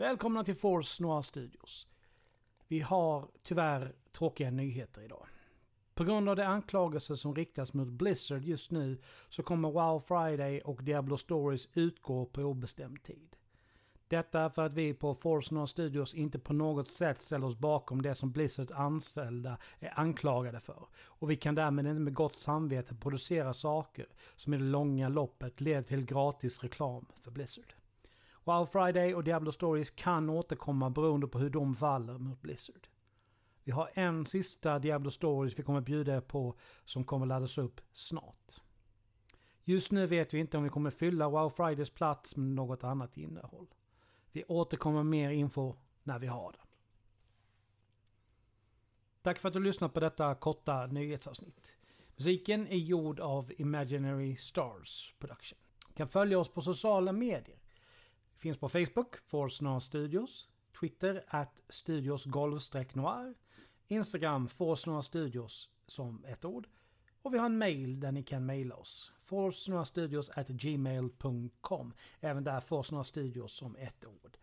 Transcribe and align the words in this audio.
Välkomna 0.00 0.44
till 0.44 0.54
Force 0.54 1.02
Noir 1.02 1.22
Studios. 1.22 1.86
Vi 2.68 2.80
har 2.80 3.28
tyvärr 3.42 3.94
tråkiga 4.12 4.50
nyheter 4.50 5.02
idag. 5.02 5.26
På 5.94 6.04
grund 6.04 6.28
av 6.28 6.36
de 6.36 6.42
anklagelser 6.42 7.14
som 7.14 7.34
riktas 7.34 7.74
mot 7.74 7.88
Blizzard 7.88 8.44
just 8.44 8.70
nu 8.70 8.98
så 9.28 9.42
kommer 9.42 9.70
WoW 9.70 10.00
Friday 10.00 10.60
och 10.60 10.84
Diablo 10.84 11.16
Stories 11.16 11.68
utgå 11.74 12.26
på 12.26 12.40
obestämd 12.40 13.02
tid. 13.02 13.36
Detta 14.08 14.50
för 14.50 14.66
att 14.66 14.74
vi 14.74 14.94
på 14.94 15.14
Force 15.14 15.54
Noir 15.54 15.66
Studios 15.66 16.14
inte 16.14 16.38
på 16.38 16.52
något 16.52 16.88
sätt 16.88 17.22
ställer 17.22 17.46
oss 17.46 17.58
bakom 17.58 18.02
det 18.02 18.14
som 18.14 18.32
Blizzards 18.32 18.72
anställda 18.72 19.58
är 19.78 20.00
anklagade 20.00 20.60
för. 20.60 20.86
Och 21.04 21.30
vi 21.30 21.36
kan 21.36 21.54
därmed 21.54 21.86
inte 21.86 22.00
med 22.00 22.14
gott 22.14 22.36
samvete 22.36 22.94
producera 22.94 23.52
saker 23.52 24.06
som 24.36 24.54
i 24.54 24.56
det 24.56 24.64
långa 24.64 25.08
loppet 25.08 25.60
leder 25.60 25.82
till 25.82 26.04
gratis 26.04 26.62
reklam 26.62 27.06
för 27.22 27.30
Blizzard. 27.30 27.74
WoW 28.50 28.66
Friday 28.66 29.14
och 29.14 29.24
Diablo 29.24 29.52
Stories 29.52 29.90
kan 29.90 30.30
återkomma 30.30 30.90
beroende 30.90 31.28
på 31.28 31.38
hur 31.38 31.50
de 31.50 31.76
faller 31.76 32.18
mot 32.18 32.42
Blizzard. 32.42 32.88
Vi 33.64 33.72
har 33.72 33.90
en 33.94 34.26
sista 34.26 34.78
Diablo 34.78 35.10
Stories 35.10 35.58
vi 35.58 35.62
kommer 35.62 35.80
bjuda 35.80 36.16
er 36.16 36.20
på 36.20 36.56
som 36.84 37.04
kommer 37.04 37.26
laddas 37.26 37.58
upp 37.58 37.80
snart. 37.92 38.60
Just 39.64 39.90
nu 39.90 40.06
vet 40.06 40.34
vi 40.34 40.38
inte 40.38 40.56
om 40.56 40.64
vi 40.64 40.70
kommer 40.70 40.90
fylla 40.90 41.28
WoW 41.28 41.50
Fridays 41.50 41.90
plats 41.90 42.36
med 42.36 42.46
något 42.46 42.84
annat 42.84 43.16
innehåll. 43.16 43.66
Vi 44.32 44.44
återkommer 44.44 44.96
med 44.96 45.06
mer 45.06 45.30
info 45.30 45.74
när 46.02 46.18
vi 46.18 46.26
har 46.26 46.52
den. 46.52 46.66
Tack 49.22 49.38
för 49.38 49.48
att 49.48 49.54
du 49.54 49.60
lyssnat 49.60 49.94
på 49.94 50.00
detta 50.00 50.34
korta 50.34 50.86
nyhetsavsnitt. 50.86 51.76
Musiken 52.16 52.66
är 52.66 52.76
gjord 52.76 53.20
av 53.20 53.52
Imaginary 53.58 54.36
Stars 54.36 55.14
Production. 55.18 55.58
Du 55.88 55.94
kan 55.94 56.08
följa 56.08 56.38
oss 56.38 56.48
på 56.48 56.60
sociala 56.60 57.12
medier. 57.12 57.60
Finns 58.40 58.56
på 58.56 58.68
Facebook, 58.68 59.16
Force 59.16 59.80
Studios, 59.80 60.48
Twitter, 60.80 61.24
at 61.28 61.60
Studios 61.68 62.24
noir, 62.94 63.34
Instagram, 63.88 64.48
Force 64.48 65.02
Studios 65.02 65.68
som 65.86 66.24
ett 66.24 66.44
ord. 66.44 66.68
Och 67.22 67.34
vi 67.34 67.38
har 67.38 67.46
en 67.46 67.58
mail 67.58 68.00
där 68.00 68.12
ni 68.12 68.22
kan 68.22 68.46
mejla 68.46 68.76
oss. 68.76 69.12
gmail.com 70.48 71.94
Även 72.20 72.44
där 72.44 72.60
Force 72.60 73.04
Studios 73.04 73.52
som 73.52 73.76
ett 73.76 74.06
ord. 74.06 74.36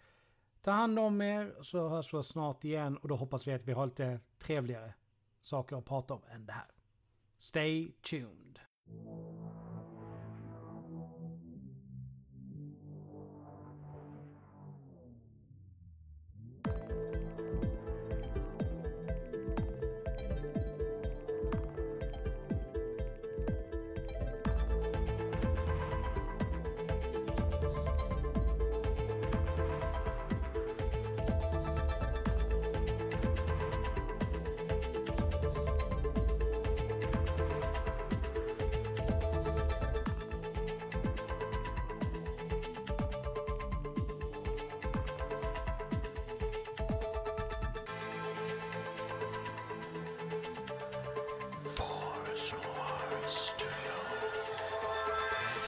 Ta 0.61 0.71
hand 0.71 0.99
om 0.99 1.21
er 1.21 1.55
så 1.61 1.89
hörs 1.89 2.13
vi 2.13 2.23
snart 2.23 2.63
igen 2.63 2.97
och 2.97 3.07
då 3.07 3.15
hoppas 3.15 3.47
vi 3.47 3.53
att 3.53 3.67
vi 3.67 3.71
har 3.71 3.85
lite 3.85 4.19
trevligare 4.37 4.93
saker 5.41 5.75
att 5.75 5.85
prata 5.85 6.13
om 6.13 6.21
än 6.29 6.45
det 6.45 6.53
här. 6.53 6.71
Stay 7.37 7.91
tuned. 7.91 8.59